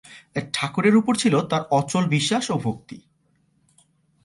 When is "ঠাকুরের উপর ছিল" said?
0.53-1.33